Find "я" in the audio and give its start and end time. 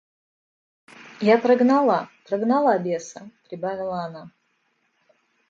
1.27-1.35